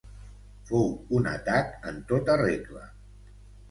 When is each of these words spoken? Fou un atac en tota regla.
Fou 0.69 0.89
un 1.19 1.29
atac 1.33 1.79
en 1.93 2.03
tota 2.15 2.43
regla. 2.47 2.87